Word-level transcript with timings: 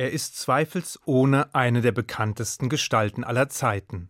Er 0.00 0.12
ist 0.12 0.38
zweifelsohne 0.38 1.54
eine 1.54 1.82
der 1.82 1.92
bekanntesten 1.92 2.70
Gestalten 2.70 3.22
aller 3.22 3.50
Zeiten. 3.50 4.08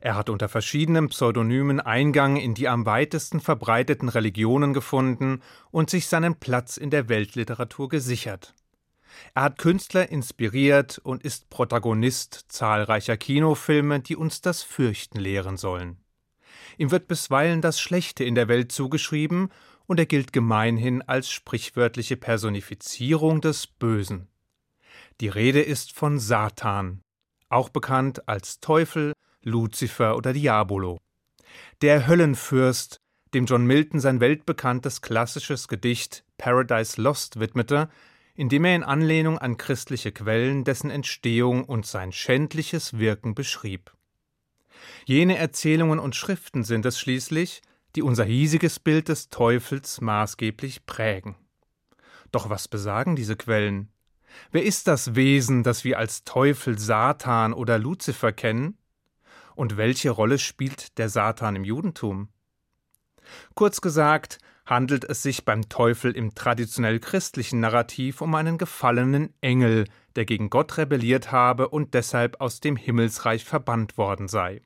Er 0.00 0.14
hat 0.14 0.30
unter 0.30 0.48
verschiedenen 0.48 1.10
Pseudonymen 1.10 1.80
Eingang 1.80 2.36
in 2.36 2.54
die 2.54 2.66
am 2.66 2.86
weitesten 2.86 3.38
verbreiteten 3.38 4.08
Religionen 4.08 4.72
gefunden 4.72 5.42
und 5.70 5.90
sich 5.90 6.06
seinen 6.06 6.36
Platz 6.36 6.78
in 6.78 6.88
der 6.88 7.10
Weltliteratur 7.10 7.90
gesichert. 7.90 8.54
Er 9.34 9.42
hat 9.42 9.58
Künstler 9.58 10.10
inspiriert 10.10 10.96
und 11.04 11.22
ist 11.24 11.50
Protagonist 11.50 12.46
zahlreicher 12.48 13.18
Kinofilme, 13.18 14.00
die 14.00 14.16
uns 14.16 14.40
das 14.40 14.62
Fürchten 14.62 15.20
lehren 15.20 15.58
sollen. 15.58 15.98
Ihm 16.78 16.90
wird 16.90 17.06
bisweilen 17.06 17.60
das 17.60 17.78
Schlechte 17.78 18.24
in 18.24 18.34
der 18.34 18.48
Welt 18.48 18.72
zugeschrieben, 18.72 19.50
und 19.84 19.98
er 19.98 20.06
gilt 20.06 20.32
gemeinhin 20.32 21.02
als 21.02 21.30
sprichwörtliche 21.30 22.16
Personifizierung 22.16 23.42
des 23.42 23.66
Bösen. 23.66 24.31
Die 25.20 25.28
Rede 25.28 25.60
ist 25.60 25.92
von 25.92 26.18
Satan, 26.18 27.02
auch 27.48 27.68
bekannt 27.68 28.28
als 28.28 28.60
Teufel, 28.60 29.12
Luzifer 29.42 30.16
oder 30.16 30.32
Diabolo. 30.32 30.98
Der 31.80 32.06
Höllenfürst, 32.06 32.96
dem 33.34 33.46
John 33.46 33.66
Milton 33.66 34.00
sein 34.00 34.20
weltbekanntes 34.20 35.00
klassisches 35.02 35.68
Gedicht 35.68 36.24
Paradise 36.38 37.00
Lost 37.00 37.38
widmete, 37.40 37.88
indem 38.34 38.64
er 38.64 38.76
in 38.76 38.82
Anlehnung 38.82 39.38
an 39.38 39.56
christliche 39.56 40.12
Quellen 40.12 40.64
dessen 40.64 40.90
Entstehung 40.90 41.64
und 41.64 41.86
sein 41.86 42.12
schändliches 42.12 42.98
Wirken 42.98 43.34
beschrieb. 43.34 43.92
Jene 45.04 45.36
Erzählungen 45.36 45.98
und 45.98 46.16
Schriften 46.16 46.64
sind 46.64 46.86
es 46.86 46.98
schließlich, 46.98 47.62
die 47.94 48.02
unser 48.02 48.24
hiesiges 48.24 48.80
Bild 48.80 49.08
des 49.08 49.28
Teufels 49.28 50.00
maßgeblich 50.00 50.86
prägen. 50.86 51.36
Doch 52.30 52.48
was 52.48 52.68
besagen 52.68 53.16
diese 53.16 53.36
Quellen? 53.36 53.88
Wer 54.50 54.64
ist 54.64 54.88
das 54.88 55.14
Wesen, 55.14 55.62
das 55.62 55.84
wir 55.84 55.98
als 55.98 56.24
Teufel, 56.24 56.78
Satan 56.78 57.52
oder 57.52 57.78
Luzifer 57.78 58.32
kennen? 58.32 58.78
Und 59.54 59.76
welche 59.76 60.10
Rolle 60.10 60.38
spielt 60.38 60.98
der 60.98 61.08
Satan 61.08 61.56
im 61.56 61.64
Judentum? 61.64 62.28
Kurz 63.54 63.80
gesagt, 63.80 64.38
handelt 64.66 65.04
es 65.04 65.22
sich 65.22 65.44
beim 65.44 65.68
Teufel 65.68 66.12
im 66.12 66.34
traditionell 66.34 67.00
christlichen 67.00 67.60
Narrativ 67.60 68.20
um 68.20 68.34
einen 68.34 68.58
gefallenen 68.58 69.34
Engel, 69.40 69.86
der 70.16 70.24
gegen 70.24 70.50
Gott 70.50 70.78
rebelliert 70.78 71.32
habe 71.32 71.68
und 71.68 71.94
deshalb 71.94 72.40
aus 72.40 72.60
dem 72.60 72.76
Himmelsreich 72.76 73.44
verbannt 73.44 73.98
worden 73.98 74.28
sei. 74.28 74.62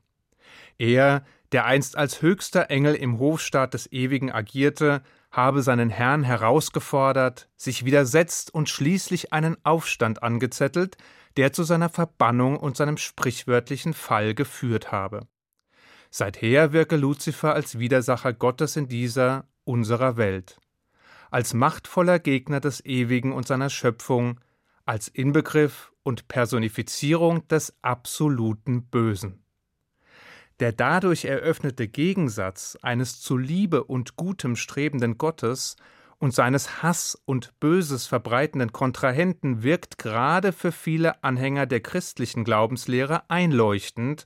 Er, 0.77 1.25
der 1.51 1.65
einst 1.65 1.97
als 1.97 2.21
höchster 2.21 2.69
Engel 2.69 2.95
im 2.95 3.19
Hofstaat 3.19 3.73
des 3.73 3.91
Ewigen 3.91 4.31
agierte, 4.31 5.01
habe 5.37 5.61
seinen 5.61 5.91
Herrn 5.91 6.23
herausgefordert, 6.23 7.47
sich 7.55 7.85
widersetzt 7.85 8.51
und 8.51 8.69
schließlich 8.69 9.33
einen 9.33 9.55
Aufstand 9.63 10.23
angezettelt, 10.23 10.97
der 11.37 11.53
zu 11.53 11.63
seiner 11.63 11.89
Verbannung 11.89 12.57
und 12.57 12.75
seinem 12.75 12.97
sprichwörtlichen 12.97 13.93
Fall 13.93 14.33
geführt 14.33 14.91
habe. 14.91 15.27
Seither 16.09 16.73
wirke 16.73 16.95
Luzifer 16.97 17.53
als 17.53 17.77
Widersacher 17.77 18.33
Gottes 18.33 18.75
in 18.77 18.87
dieser 18.87 19.47
unserer 19.63 20.17
Welt, 20.17 20.59
als 21.29 21.53
machtvoller 21.53 22.17
Gegner 22.17 22.59
des 22.59 22.83
Ewigen 22.83 23.31
und 23.31 23.45
seiner 23.45 23.69
Schöpfung, 23.69 24.39
als 24.85 25.07
Inbegriff 25.07 25.91
und 26.01 26.27
Personifizierung 26.27 27.47
des 27.47 27.77
absoluten 27.83 28.87
Bösen. 28.87 29.43
Der 30.59 30.71
dadurch 30.71 31.25
eröffnete 31.25 31.87
Gegensatz 31.87 32.77
eines 32.81 33.21
zu 33.21 33.37
Liebe 33.37 33.83
und 33.83 34.15
Gutem 34.15 34.55
strebenden 34.55 35.19
Gottes 35.19 35.75
und 36.17 36.33
seines 36.33 36.81
Hass 36.81 37.21
und 37.25 37.59
Böses 37.59 38.07
verbreitenden 38.07 38.71
Kontrahenten 38.71 39.61
wirkt 39.61 39.99
gerade 39.99 40.51
für 40.51 40.71
viele 40.71 41.23
Anhänger 41.23 41.67
der 41.67 41.81
christlichen 41.81 42.43
Glaubenslehre 42.43 43.29
einleuchtend, 43.29 44.25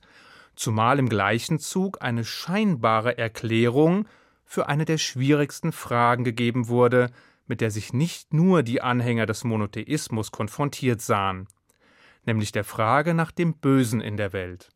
zumal 0.56 0.98
im 0.98 1.10
gleichen 1.10 1.58
Zug 1.58 2.00
eine 2.00 2.24
scheinbare 2.24 3.18
Erklärung 3.18 4.08
für 4.44 4.68
eine 4.68 4.86
der 4.86 4.98
schwierigsten 4.98 5.72
Fragen 5.72 6.24
gegeben 6.24 6.68
wurde, 6.68 7.10
mit 7.46 7.60
der 7.60 7.70
sich 7.70 7.92
nicht 7.92 8.32
nur 8.32 8.62
die 8.62 8.80
Anhänger 8.80 9.26
des 9.26 9.44
Monotheismus 9.44 10.30
konfrontiert 10.30 11.02
sahen, 11.02 11.46
nämlich 12.24 12.52
der 12.52 12.64
Frage 12.64 13.12
nach 13.12 13.32
dem 13.32 13.54
Bösen 13.54 14.00
in 14.00 14.16
der 14.16 14.32
Welt. 14.32 14.70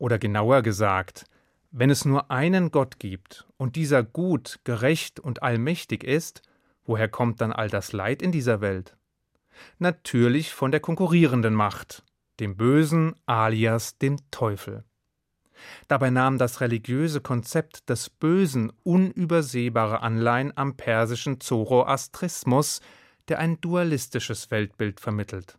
Oder 0.00 0.18
genauer 0.18 0.62
gesagt, 0.62 1.26
wenn 1.70 1.90
es 1.90 2.06
nur 2.06 2.30
einen 2.30 2.70
Gott 2.70 2.98
gibt 2.98 3.46
und 3.58 3.76
dieser 3.76 4.02
gut, 4.02 4.58
gerecht 4.64 5.20
und 5.20 5.42
allmächtig 5.42 6.04
ist, 6.04 6.40
woher 6.84 7.06
kommt 7.06 7.42
dann 7.42 7.52
all 7.52 7.68
das 7.68 7.92
Leid 7.92 8.22
in 8.22 8.32
dieser 8.32 8.62
Welt? 8.62 8.96
Natürlich 9.78 10.54
von 10.54 10.70
der 10.70 10.80
konkurrierenden 10.80 11.52
Macht, 11.52 12.02
dem 12.40 12.56
Bösen 12.56 13.14
alias 13.26 13.98
dem 13.98 14.16
Teufel. 14.30 14.84
Dabei 15.86 16.08
nahm 16.08 16.38
das 16.38 16.62
religiöse 16.62 17.20
Konzept 17.20 17.90
des 17.90 18.08
Bösen 18.08 18.72
unübersehbare 18.82 20.00
Anleihen 20.00 20.56
am 20.56 20.78
persischen 20.78 21.40
Zoroastrismus, 21.42 22.80
der 23.28 23.38
ein 23.38 23.60
dualistisches 23.60 24.50
Weltbild 24.50 24.98
vermittelt. 24.98 25.58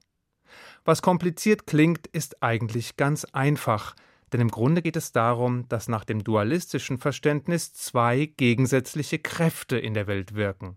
Was 0.84 1.04
kompliziert 1.04 1.68
klingt, 1.68 2.08
ist 2.08 2.42
eigentlich 2.42 2.98
ganz 2.98 3.24
einfach, 3.26 3.96
denn 4.32 4.42
im 4.42 4.50
Grunde 4.50 4.82
geht 4.82 4.96
es 4.96 5.12
darum, 5.12 5.68
dass 5.68 5.88
nach 5.88 6.06
dem 6.06 6.24
dualistischen 6.24 6.98
Verständnis 6.98 7.74
zwei 7.74 8.26
gegensätzliche 8.38 9.20
Kräfte 9.20 9.78
in 9.78 9.94
der 9.94 10.08
Welt 10.08 10.36
wirken. 10.36 10.76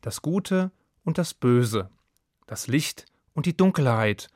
Das 0.00 0.22
Gute 0.22 0.70
und 1.04 1.18
das 1.18 1.34
Böse, 1.34 1.90
das 2.46 2.66
Licht 2.66 3.06
und 3.34 3.46
die 3.46 3.56
Dunkelheit, 3.56 4.28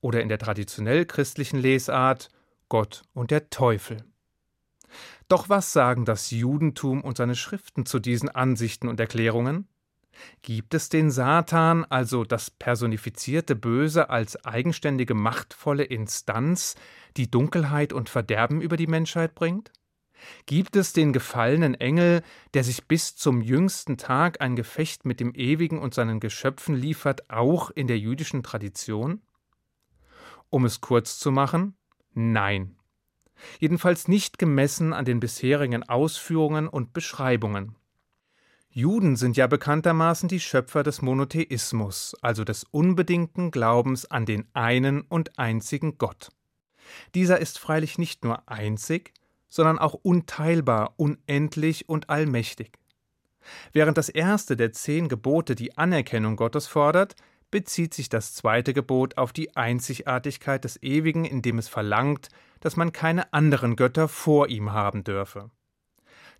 oder 0.00 0.22
in 0.22 0.28
der 0.28 0.38
traditionell 0.38 1.06
christlichen 1.06 1.58
Lesart 1.58 2.28
Gott 2.68 3.02
und 3.14 3.30
der 3.30 3.50
Teufel. 3.50 4.04
Doch 5.28 5.48
was 5.48 5.72
sagen 5.72 6.04
das 6.04 6.30
Judentum 6.30 7.02
und 7.02 7.16
seine 7.16 7.34
Schriften 7.34 7.84
zu 7.84 7.98
diesen 7.98 8.28
Ansichten 8.28 8.88
und 8.88 9.00
Erklärungen? 9.00 9.68
Gibt 10.42 10.74
es 10.74 10.88
den 10.88 11.10
Satan, 11.10 11.84
also 11.84 12.24
das 12.24 12.50
personifizierte 12.50 13.56
Böse, 13.56 14.10
als 14.10 14.44
eigenständige 14.44 15.14
machtvolle 15.14 15.84
Instanz, 15.84 16.74
die 17.16 17.30
Dunkelheit 17.30 17.92
und 17.92 18.08
Verderben 18.08 18.60
über 18.60 18.76
die 18.76 18.86
Menschheit 18.86 19.34
bringt? 19.34 19.72
Gibt 20.46 20.74
es 20.76 20.92
den 20.92 21.12
gefallenen 21.12 21.74
Engel, 21.74 22.22
der 22.54 22.64
sich 22.64 22.86
bis 22.86 23.14
zum 23.14 23.40
jüngsten 23.40 23.96
Tag 23.96 24.40
ein 24.40 24.56
Gefecht 24.56 25.04
mit 25.04 25.20
dem 25.20 25.34
Ewigen 25.34 25.78
und 25.78 25.94
seinen 25.94 26.18
Geschöpfen 26.18 26.74
liefert, 26.74 27.30
auch 27.30 27.70
in 27.70 27.86
der 27.86 27.98
jüdischen 27.98 28.42
Tradition? 28.42 29.22
Um 30.50 30.64
es 30.64 30.80
kurz 30.80 31.18
zu 31.18 31.30
machen, 31.30 31.74
Nein. 32.20 32.74
Jedenfalls 33.60 34.08
nicht 34.08 34.40
gemessen 34.40 34.92
an 34.92 35.04
den 35.04 35.20
bisherigen 35.20 35.84
Ausführungen 35.84 36.66
und 36.66 36.92
Beschreibungen. 36.92 37.76
Juden 38.70 39.16
sind 39.16 39.36
ja 39.36 39.46
bekanntermaßen 39.46 40.28
die 40.28 40.40
Schöpfer 40.40 40.82
des 40.82 41.00
Monotheismus, 41.02 42.14
also 42.20 42.44
des 42.44 42.64
unbedingten 42.64 43.50
Glaubens 43.50 44.04
an 44.04 44.26
den 44.26 44.46
einen 44.52 45.00
und 45.02 45.38
einzigen 45.38 45.98
Gott. 45.98 46.28
Dieser 47.14 47.38
ist 47.38 47.58
freilich 47.58 47.98
nicht 47.98 48.24
nur 48.24 48.48
einzig, 48.48 49.12
sondern 49.48 49.78
auch 49.78 49.94
unteilbar, 49.94 50.94
unendlich 50.96 51.88
und 51.88 52.10
allmächtig. 52.10 52.78
Während 53.72 53.96
das 53.96 54.10
erste 54.10 54.56
der 54.56 54.72
zehn 54.72 55.08
Gebote 55.08 55.54
die 55.54 55.78
Anerkennung 55.78 56.36
Gottes 56.36 56.66
fordert, 56.66 57.16
bezieht 57.50 57.94
sich 57.94 58.10
das 58.10 58.34
zweite 58.34 58.74
Gebot 58.74 59.16
auf 59.16 59.32
die 59.32 59.56
Einzigartigkeit 59.56 60.64
des 60.64 60.82
Ewigen, 60.82 61.24
indem 61.24 61.58
es 61.58 61.68
verlangt, 61.68 62.28
dass 62.60 62.76
man 62.76 62.92
keine 62.92 63.32
anderen 63.32 63.76
Götter 63.76 64.08
vor 64.08 64.48
ihm 64.48 64.72
haben 64.72 65.02
dürfe. 65.02 65.50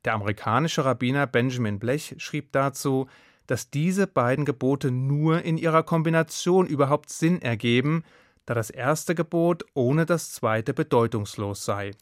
Der 0.04 0.14
amerikanische 0.14 0.84
Rabbiner 0.84 1.26
Benjamin 1.26 1.78
Blech 1.78 2.14
schrieb 2.19 2.53
dazu, 2.53 3.09
dass 3.47 3.70
diese 3.70 4.06
beiden 4.06 4.44
Gebote 4.44 4.91
nur 4.91 5.42
in 5.42 5.56
ihrer 5.56 5.82
Kombination 5.82 6.66
überhaupt 6.66 7.10
Sinn 7.10 7.41
ergeben, 7.42 8.04
da 8.47 8.54
das 8.54 8.70
erste 8.70 9.14
Gebot 9.14 9.64
ohne 9.75 10.06
das 10.06 10.32
zweite 10.32 10.75
bedeutungslos 10.75 11.64
sei. 11.64 11.93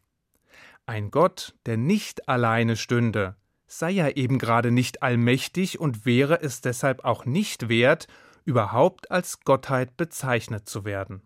Ein 0.87 1.11
Gott, 1.11 1.55
der 1.67 1.77
nicht 1.77 2.29
alleine 2.29 2.77
stünde, 2.77 3.37
sei 3.67 3.91
ja 3.91 4.09
eben 4.11 4.39
gerade 4.39 4.71
nicht 4.71 5.03
allmächtig 5.03 5.81
und 5.81 6.07
wäre 6.07 6.41
es 6.41 6.61
deshalb 6.61 7.05
auch 7.05 7.25
nicht 7.25 7.69
wert, 7.69 8.07
überhaupt 8.45 9.11
als 9.11 9.41
Gottheit 9.41 9.97
bezeichnet 9.97 10.69
zu 10.69 10.85
werden. 10.85 11.23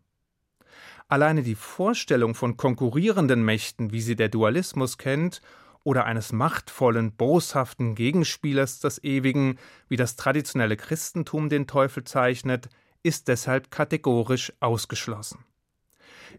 Alleine 1.09 1.43
die 1.43 1.55
Vorstellung 1.55 2.35
von 2.35 2.56
konkurrierenden 2.56 3.44
Mächten, 3.44 3.93
wie 3.93 4.00
sie 4.00 4.17
der 4.17 4.29
Dualismus 4.29 4.97
kennt, 4.97 5.43
oder 5.85 6.05
eines 6.05 6.32
machtvollen, 6.32 7.12
boshaften 7.12 7.94
Gegenspielers 7.94 8.81
des 8.81 9.03
Ewigen, 9.03 9.59
wie 9.88 9.97
das 9.97 10.17
traditionelle 10.17 10.77
Christentum 10.77 11.49
den 11.49 11.67
Teufel 11.67 12.05
zeichnet, 12.05 12.69
ist 13.03 13.29
deshalb 13.29 13.71
kategorisch 13.71 14.53
ausgeschlossen. 14.61 15.44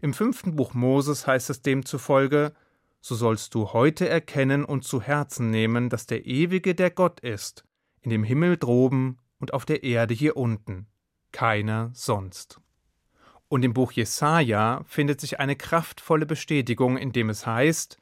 Im 0.00 0.14
fünften 0.14 0.56
Buch 0.56 0.74
Moses 0.74 1.26
heißt 1.26 1.50
es 1.50 1.62
demzufolge, 1.62 2.52
so 3.00 3.16
sollst 3.16 3.54
du 3.54 3.72
heute 3.72 4.08
erkennen 4.08 4.64
und 4.64 4.84
zu 4.84 5.02
Herzen 5.02 5.50
nehmen, 5.50 5.88
dass 5.88 6.06
der 6.06 6.24
Ewige 6.24 6.74
der 6.74 6.90
Gott 6.90 7.20
ist, 7.20 7.64
in 8.00 8.10
dem 8.10 8.22
Himmel 8.22 8.56
droben 8.56 9.18
und 9.38 9.52
auf 9.54 9.64
der 9.64 9.82
Erde 9.82 10.14
hier 10.14 10.36
unten, 10.36 10.86
keiner 11.32 11.90
sonst. 11.94 12.60
Und 13.48 13.64
im 13.64 13.74
Buch 13.74 13.92
Jesaja 13.92 14.82
findet 14.86 15.20
sich 15.20 15.40
eine 15.40 15.56
kraftvolle 15.56 16.26
Bestätigung, 16.26 16.96
in 16.96 17.12
dem 17.12 17.28
es 17.28 17.44
heißt: 17.44 17.98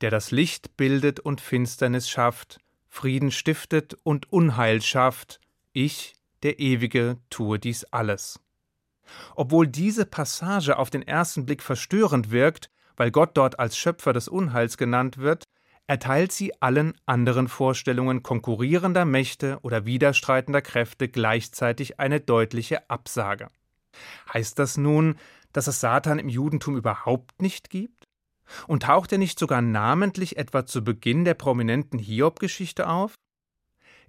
Der 0.00 0.10
das 0.10 0.30
Licht 0.30 0.76
bildet 0.76 1.20
und 1.20 1.40
Finsternis 1.40 2.08
schafft, 2.08 2.58
Frieden 2.88 3.30
stiftet 3.30 3.96
und 4.02 4.32
Unheil 4.32 4.82
schafft, 4.82 5.40
ich, 5.72 6.14
der 6.42 6.58
Ewige, 6.58 7.18
tue 7.30 7.58
dies 7.58 7.84
alles. 7.84 8.40
Obwohl 9.34 9.66
diese 9.66 10.06
Passage 10.06 10.78
auf 10.78 10.90
den 10.90 11.02
ersten 11.02 11.46
Blick 11.46 11.62
verstörend 11.62 12.30
wirkt, 12.30 12.70
weil 12.96 13.10
Gott 13.10 13.36
dort 13.36 13.58
als 13.58 13.76
Schöpfer 13.76 14.12
des 14.12 14.28
Unheils 14.28 14.76
genannt 14.76 15.18
wird, 15.18 15.44
erteilt 15.86 16.32
sie 16.32 16.60
allen 16.60 16.94
anderen 17.06 17.48
Vorstellungen 17.48 18.22
konkurrierender 18.22 19.04
Mächte 19.04 19.58
oder 19.62 19.86
widerstreitender 19.86 20.62
Kräfte 20.62 21.08
gleichzeitig 21.08 22.00
eine 22.00 22.20
deutliche 22.20 22.90
Absage. 22.90 23.48
Heißt 24.32 24.58
das 24.58 24.76
nun, 24.76 25.16
dass 25.52 25.68
es 25.68 25.80
Satan 25.80 26.18
im 26.18 26.28
Judentum 26.28 26.76
überhaupt 26.76 27.40
nicht 27.40 27.70
gibt? 27.70 28.08
Und 28.66 28.84
taucht 28.84 29.12
er 29.12 29.18
nicht 29.18 29.38
sogar 29.38 29.62
namentlich 29.62 30.36
etwa 30.36 30.66
zu 30.66 30.82
Beginn 30.84 31.24
der 31.24 31.34
prominenten 31.34 31.98
Hiob-Geschichte 31.98 32.88
auf? 32.88 33.14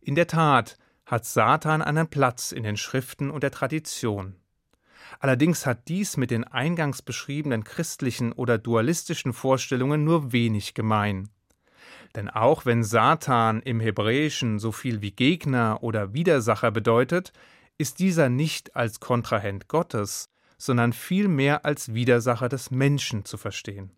In 0.02 0.16
der 0.16 0.28
Tat 0.28 0.78
hat 1.06 1.26
Satan 1.26 1.82
einen 1.82 2.08
Platz 2.08 2.52
in 2.52 2.64
den 2.64 2.78
Schriften 2.78 3.32
und 3.32 3.44
der 3.44 3.52
Tradition. 3.52 4.36
Allerdings 5.20 5.66
hat 5.66 5.88
dies 5.88 6.18
mit 6.18 6.32
den 6.32 6.44
eingangs 6.44 7.02
beschriebenen 7.02 7.64
christlichen 7.64 8.32
oder 8.34 8.58
dualistischen 8.58 9.34
Vorstellungen 9.34 10.04
nur 10.04 10.32
wenig 10.32 10.74
gemein. 10.74 11.30
Denn 12.16 12.30
auch 12.30 12.66
wenn 12.66 12.84
Satan 12.84 13.62
im 13.62 13.80
Hebräischen 13.80 14.60
so 14.60 14.72
viel 14.72 15.02
wie 15.02 15.12
Gegner 15.12 15.80
oder 15.82 16.14
Widersacher 16.14 16.72
bedeutet, 16.72 17.32
ist 17.78 18.00
dieser 18.00 18.30
nicht 18.30 18.76
als 18.76 19.00
Kontrahent 19.00 19.68
Gottes, 19.68 20.30
sondern 20.58 20.94
vielmehr 20.94 21.66
als 21.66 21.94
Widersacher 21.94 22.50
des 22.50 22.72
Menschen 22.72 23.24
zu 23.26 23.38
verstehen. 23.38 23.92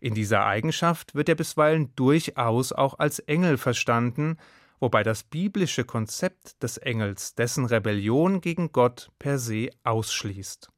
In 0.00 0.14
dieser 0.14 0.46
Eigenschaft 0.46 1.14
wird 1.14 1.28
er 1.28 1.34
bisweilen 1.34 1.94
durchaus 1.96 2.72
auch 2.72 2.98
als 2.98 3.18
Engel 3.20 3.56
verstanden, 3.56 4.36
wobei 4.80 5.02
das 5.02 5.22
biblische 5.24 5.84
Konzept 5.84 6.62
des 6.62 6.76
Engels 6.76 7.34
dessen 7.34 7.64
Rebellion 7.64 8.40
gegen 8.40 8.72
Gott 8.72 9.10
per 9.18 9.38
se 9.38 9.70
ausschließt. 9.84 10.68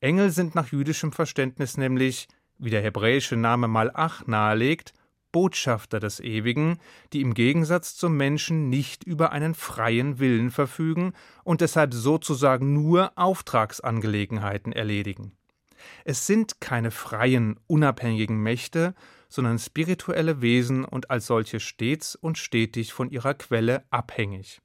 Engel 0.00 0.30
sind 0.30 0.54
nach 0.54 0.72
jüdischem 0.72 1.12
Verständnis 1.12 1.76
nämlich, 1.76 2.28
wie 2.58 2.70
der 2.70 2.82
hebräische 2.82 3.36
Name 3.36 3.68
Malach 3.68 4.26
nahelegt, 4.26 4.92
Botschafter 5.32 5.98
des 5.98 6.20
Ewigen, 6.20 6.78
die 7.12 7.22
im 7.22 7.34
Gegensatz 7.34 7.96
zum 7.96 8.16
Menschen 8.16 8.68
nicht 8.68 9.02
über 9.02 9.32
einen 9.32 9.54
freien 9.54 10.18
Willen 10.18 10.50
verfügen 10.50 11.14
und 11.42 11.62
deshalb 11.62 11.94
sozusagen 11.94 12.74
nur 12.74 13.12
Auftragsangelegenheiten 13.16 14.72
erledigen. 14.72 15.32
Es 16.04 16.26
sind 16.26 16.60
keine 16.60 16.90
freien, 16.90 17.58
unabhängigen 17.66 18.42
Mächte, 18.42 18.94
sondern 19.28 19.58
spirituelle 19.58 20.42
Wesen 20.42 20.84
und 20.84 21.10
als 21.10 21.26
solche 21.26 21.60
stets 21.60 22.14
und 22.14 22.38
stetig 22.38 22.92
von 22.92 23.10
ihrer 23.10 23.34
Quelle 23.34 23.84
abhängig. 23.90 24.60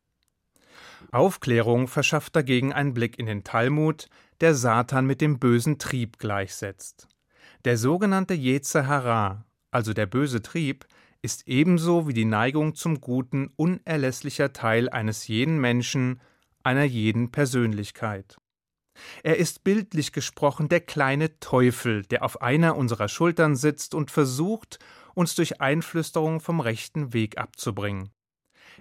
Aufklärung 1.11 1.87
verschafft 1.87 2.35
dagegen 2.35 2.73
einen 2.73 2.93
Blick 2.93 3.17
in 3.17 3.27
den 3.27 3.43
Talmud, 3.43 4.09
der 4.41 4.55
Satan 4.55 5.05
mit 5.05 5.21
dem 5.21 5.39
bösen 5.39 5.79
Trieb 5.79 6.17
gleichsetzt. 6.17 7.07
Der 7.65 7.77
sogenannte 7.77 8.33
Yetzer 8.33 8.87
Hara, 8.87 9.45
also 9.71 9.93
der 9.93 10.05
böse 10.05 10.41
Trieb, 10.41 10.85
ist 11.21 11.47
ebenso 11.47 12.07
wie 12.07 12.13
die 12.13 12.25
Neigung 12.25 12.75
zum 12.75 13.01
Guten 13.01 13.51
unerlässlicher 13.55 14.53
Teil 14.53 14.89
eines 14.89 15.27
jeden 15.27 15.59
Menschen, 15.59 16.21
einer 16.63 16.83
jeden 16.83 17.31
Persönlichkeit. 17.31 18.37
Er 19.23 19.37
ist 19.37 19.63
bildlich 19.63 20.11
gesprochen 20.11 20.69
der 20.69 20.81
kleine 20.81 21.39
Teufel, 21.39 22.03
der 22.03 22.23
auf 22.23 22.41
einer 22.41 22.75
unserer 22.75 23.07
Schultern 23.07 23.55
sitzt 23.55 23.93
und 23.93 24.11
versucht, 24.11 24.79
uns 25.13 25.35
durch 25.35 25.61
Einflüsterung 25.61 26.39
vom 26.39 26.59
rechten 26.59 27.13
Weg 27.13 27.37
abzubringen. 27.37 28.11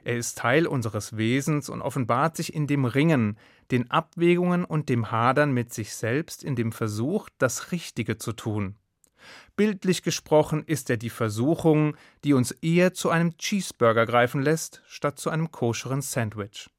Er 0.05 0.17
ist 0.17 0.39
Teil 0.39 0.67
unseres 0.67 1.17
Wesens 1.17 1.69
und 1.69 1.83
offenbart 1.83 2.37
sich 2.37 2.55
in 2.55 2.67
dem 2.67 2.85
Ringen, 2.85 3.39
den 3.71 3.91
Abwägungen 3.91 4.65
und 4.65 4.89
dem 4.89 5.11
Hadern 5.11 5.53
mit 5.53 5.73
sich 5.73 5.95
selbst 5.95 6.45
in 6.45 6.55
dem 6.55 6.73
Versuch, 6.73 7.29
das 7.39 7.73
Richtige 7.73 8.19
zu 8.19 8.33
tun. 8.33 8.77
Bildlich 9.57 10.03
gesprochen 10.03 10.63
ist 10.65 10.91
er 10.91 10.97
die 10.97 11.11
Versuchung, 11.11 11.97
die 12.25 12.35
uns 12.35 12.53
eher 12.53 12.95
zu 12.95 13.11
einem 13.11 13.37
Cheeseburger 13.39 14.07
greifen 14.07 14.43
lässt, 14.43 14.83
statt 14.87 15.19
zu 15.19 15.31
einem 15.31 15.51
koscheren 15.51 16.03
Sandwich. 16.03 16.71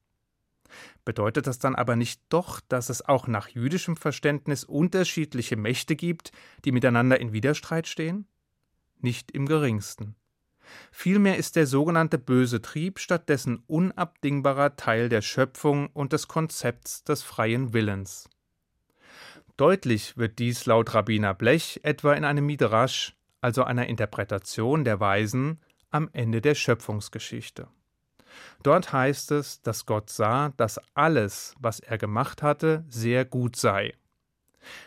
Bedeutet 1.04 1.46
das 1.46 1.58
dann 1.58 1.74
aber 1.74 1.96
nicht 1.96 2.20
doch, 2.28 2.60
dass 2.60 2.90
es 2.90 3.06
auch 3.06 3.26
nach 3.26 3.48
jüdischem 3.48 3.96
Verständnis 3.96 4.64
unterschiedliche 4.64 5.56
Mächte 5.56 5.96
gibt, 5.96 6.32
die 6.64 6.72
miteinander 6.72 7.20
in 7.20 7.32
Widerstreit 7.32 7.86
stehen? 7.86 8.26
Nicht 9.00 9.30
im 9.30 9.46
geringsten. 9.46 10.16
Vielmehr 10.90 11.36
ist 11.36 11.56
der 11.56 11.66
sogenannte 11.66 12.18
böse 12.18 12.60
Trieb 12.60 12.98
stattdessen 12.98 13.62
unabdingbarer 13.66 14.76
Teil 14.76 15.08
der 15.08 15.22
Schöpfung 15.22 15.88
und 15.88 16.12
des 16.12 16.28
Konzepts 16.28 17.04
des 17.04 17.22
freien 17.22 17.72
Willens. 17.72 18.28
Deutlich 19.56 20.16
wird 20.16 20.38
dies 20.38 20.66
laut 20.66 20.94
Rabbiner 20.94 21.34
Blech 21.34 21.80
etwa 21.82 22.14
in 22.14 22.24
einem 22.24 22.46
Midrash, 22.46 23.16
also 23.40 23.64
einer 23.64 23.86
Interpretation 23.86 24.84
der 24.84 25.00
Weisen, 25.00 25.60
am 25.90 26.08
Ende 26.12 26.40
der 26.40 26.54
Schöpfungsgeschichte. 26.54 27.68
Dort 28.62 28.92
heißt 28.92 29.32
es, 29.32 29.62
dass 29.62 29.86
Gott 29.86 30.10
sah, 30.10 30.50
dass 30.56 30.80
alles, 30.94 31.54
was 31.58 31.80
er 31.80 31.98
gemacht 31.98 32.42
hatte, 32.42 32.84
sehr 32.88 33.24
gut 33.24 33.56
sei. 33.56 33.94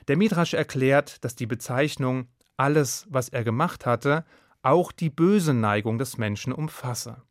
Der 0.07 0.17
Midrasch 0.17 0.53
erklärt, 0.53 1.23
dass 1.23 1.35
die 1.35 1.47
Bezeichnung 1.47 2.27
alles, 2.57 3.07
was 3.09 3.29
er 3.29 3.43
gemacht 3.43 3.85
hatte, 3.85 4.25
auch 4.61 4.91
die 4.91 5.09
böse 5.09 5.53
Neigung 5.53 5.97
des 5.97 6.17
Menschen 6.17 6.53
umfasse. 6.53 7.23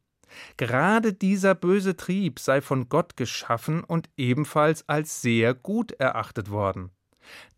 Gerade 0.57 1.13
dieser 1.13 1.55
böse 1.55 1.97
Trieb 1.97 2.39
sei 2.39 2.61
von 2.61 2.89
Gott 2.89 3.17
geschaffen 3.17 3.83
und 3.85 4.09
ebenfalls 4.17 4.89
als 4.89 5.23
sehr 5.23 5.55
gut 5.55 5.93
erachtet 5.93 6.51
worden. 6.51 6.91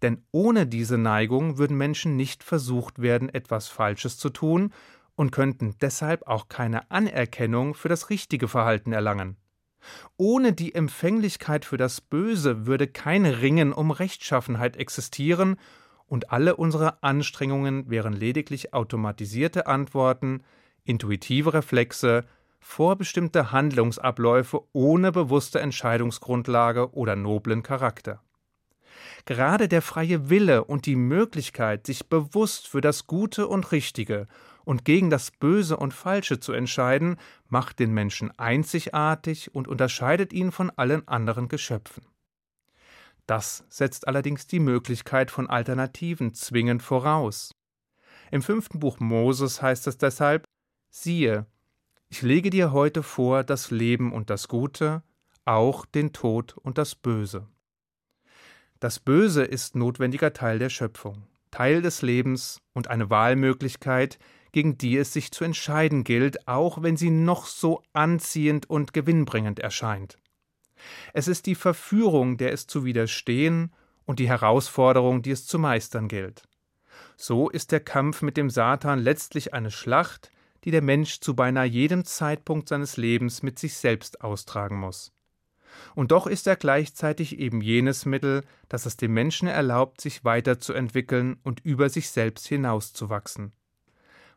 Denn 0.02 0.24
ohne 0.32 0.66
diese 0.66 0.98
Neigung 0.98 1.58
würden 1.58 1.76
Menschen 1.76 2.16
nicht 2.16 2.42
versucht 2.42 3.00
werden, 3.00 3.28
etwas 3.28 3.68
Falsches 3.68 4.18
zu 4.18 4.30
tun, 4.30 4.72
und 5.14 5.30
könnten 5.30 5.76
deshalb 5.80 6.26
auch 6.26 6.48
keine 6.48 6.90
Anerkennung 6.90 7.74
für 7.74 7.88
das 7.88 8.10
richtige 8.10 8.48
Verhalten 8.48 8.92
erlangen. 8.92 9.36
Ohne 10.16 10.52
die 10.52 10.74
Empfänglichkeit 10.74 11.64
für 11.64 11.76
das 11.76 12.00
Böse 12.00 12.66
würde 12.66 12.86
kein 12.86 13.26
Ringen 13.26 13.72
um 13.72 13.90
Rechtschaffenheit 13.90 14.76
existieren, 14.76 15.56
und 16.06 16.30
alle 16.30 16.56
unsere 16.56 17.02
Anstrengungen 17.02 17.88
wären 17.88 18.12
lediglich 18.12 18.74
automatisierte 18.74 19.66
Antworten, 19.66 20.42
intuitive 20.84 21.54
Reflexe, 21.54 22.26
vorbestimmte 22.60 23.50
Handlungsabläufe 23.50 24.60
ohne 24.72 25.10
bewusste 25.10 25.60
Entscheidungsgrundlage 25.60 26.92
oder 26.92 27.16
noblen 27.16 27.62
Charakter. 27.62 28.20
Gerade 29.24 29.68
der 29.68 29.80
freie 29.80 30.28
Wille 30.28 30.64
und 30.64 30.84
die 30.84 30.96
Möglichkeit, 30.96 31.86
sich 31.86 32.08
bewusst 32.08 32.68
für 32.68 32.82
das 32.82 33.06
Gute 33.06 33.48
und 33.48 33.72
Richtige 33.72 34.26
und 34.64 34.84
gegen 34.84 35.10
das 35.10 35.30
Böse 35.30 35.76
und 35.76 35.94
Falsche 35.94 36.40
zu 36.40 36.52
entscheiden, 36.52 37.16
macht 37.48 37.78
den 37.78 37.92
Menschen 37.92 38.30
einzigartig 38.38 39.54
und 39.54 39.68
unterscheidet 39.68 40.32
ihn 40.32 40.52
von 40.52 40.70
allen 40.70 41.06
anderen 41.08 41.48
Geschöpfen. 41.48 42.04
Das 43.26 43.64
setzt 43.68 44.08
allerdings 44.08 44.46
die 44.46 44.60
Möglichkeit 44.60 45.30
von 45.30 45.48
Alternativen 45.48 46.34
zwingend 46.34 46.82
voraus. 46.82 47.54
Im 48.30 48.42
fünften 48.42 48.80
Buch 48.80 48.98
Moses 48.98 49.62
heißt 49.62 49.86
es 49.86 49.98
deshalb 49.98 50.44
Siehe, 50.90 51.46
ich 52.08 52.20
lege 52.20 52.50
dir 52.50 52.72
heute 52.72 53.02
vor 53.02 53.44
das 53.44 53.70
Leben 53.70 54.12
und 54.12 54.28
das 54.28 54.48
Gute, 54.48 55.02
auch 55.46 55.86
den 55.86 56.12
Tod 56.12 56.56
und 56.58 56.76
das 56.76 56.94
Böse. 56.94 57.48
Das 58.80 58.98
Böse 58.98 59.44
ist 59.44 59.76
notwendiger 59.76 60.32
Teil 60.32 60.58
der 60.58 60.68
Schöpfung, 60.68 61.26
Teil 61.50 61.82
des 61.82 62.02
Lebens 62.02 62.60
und 62.74 62.88
eine 62.88 63.08
Wahlmöglichkeit, 63.08 64.18
gegen 64.52 64.78
die 64.78 64.96
es 64.96 65.12
sich 65.12 65.32
zu 65.32 65.44
entscheiden 65.44 66.04
gilt, 66.04 66.46
auch 66.46 66.82
wenn 66.82 66.96
sie 66.96 67.10
noch 67.10 67.46
so 67.46 67.82
anziehend 67.92 68.68
und 68.68 68.92
gewinnbringend 68.92 69.58
erscheint. 69.58 70.18
Es 71.12 71.28
ist 71.28 71.46
die 71.46 71.54
Verführung, 71.54 72.36
der 72.36 72.52
es 72.52 72.66
zu 72.66 72.84
widerstehen, 72.84 73.72
und 74.04 74.18
die 74.18 74.28
Herausforderung, 74.28 75.22
die 75.22 75.30
es 75.30 75.46
zu 75.46 75.58
meistern 75.58 76.08
gilt. 76.08 76.42
So 77.16 77.48
ist 77.48 77.72
der 77.72 77.80
Kampf 77.80 78.22
mit 78.22 78.36
dem 78.36 78.50
Satan 78.50 78.98
letztlich 78.98 79.54
eine 79.54 79.70
Schlacht, 79.70 80.30
die 80.64 80.70
der 80.70 80.82
Mensch 80.82 81.20
zu 81.20 81.34
beinahe 81.34 81.66
jedem 81.66 82.04
Zeitpunkt 82.04 82.68
seines 82.68 82.96
Lebens 82.96 83.42
mit 83.42 83.58
sich 83.58 83.74
selbst 83.74 84.20
austragen 84.22 84.78
muss. 84.78 85.12
Und 85.94 86.10
doch 86.10 86.26
ist 86.26 86.46
er 86.46 86.56
gleichzeitig 86.56 87.38
eben 87.38 87.60
jenes 87.60 88.04
Mittel, 88.04 88.44
das 88.68 88.86
es 88.86 88.96
dem 88.96 89.14
Menschen 89.14 89.48
erlaubt, 89.48 90.00
sich 90.00 90.24
weiterzuentwickeln 90.24 91.38
und 91.42 91.60
über 91.60 91.88
sich 91.88 92.10
selbst 92.10 92.46
hinauszuwachsen. 92.46 93.52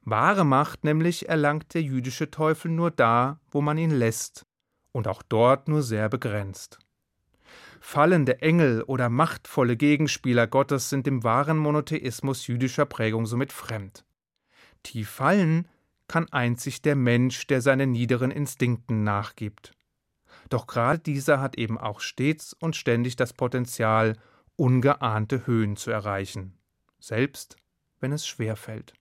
Wahre 0.05 0.45
Macht 0.45 0.83
nämlich 0.83 1.27
erlangt 1.29 1.73
der 1.73 1.81
jüdische 1.81 2.29
Teufel 2.29 2.69
nur 2.69 2.91
da, 2.91 3.39
wo 3.49 3.61
man 3.61 3.79
ihn 3.79 3.89
lässt, 3.89 4.45
und 4.91 5.07
auch 5.07 5.23
dort 5.23 5.67
nur 5.67 5.81
sehr 5.81 6.09
begrenzt. 6.09 6.77
Fallende 7.81 8.41
Engel 8.41 8.83
oder 8.83 9.09
machtvolle 9.09 9.75
Gegenspieler 9.75 10.47
Gottes 10.47 10.89
sind 10.89 11.05
dem 11.07 11.23
wahren 11.23 11.57
Monotheismus 11.57 12.47
jüdischer 12.47 12.85
Prägung 12.85 13.25
somit 13.25 13.51
fremd. 13.51 14.05
Tief 14.83 15.09
fallen 15.09 15.67
kann 16.07 16.31
einzig 16.31 16.81
der 16.83 16.95
Mensch, 16.95 17.47
der 17.47 17.61
seinen 17.61 17.91
niederen 17.91 18.31
Instinkten 18.31 19.03
nachgibt. 19.03 19.71
Doch 20.49 20.67
gerade 20.67 20.99
dieser 20.99 21.39
hat 21.39 21.57
eben 21.57 21.79
auch 21.79 21.99
stets 21.99 22.53
und 22.53 22.75
ständig 22.75 23.15
das 23.15 23.33
Potenzial, 23.33 24.17
ungeahnte 24.55 25.47
Höhen 25.47 25.75
zu 25.75 25.89
erreichen, 25.89 26.57
selbst 26.99 27.55
wenn 27.99 28.11
es 28.11 28.27
schwer 28.27 28.55
fällt. 28.55 28.93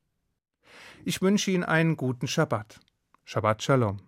Ich 1.04 1.23
wünsche 1.23 1.50
Ihnen 1.50 1.64
einen 1.64 1.97
guten 1.97 2.26
Schabbat. 2.26 2.81
Shabbat 3.25 3.62
Shalom. 3.62 4.04